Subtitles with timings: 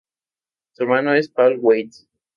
[0.73, 2.07] Su hermano es Paul Weitz.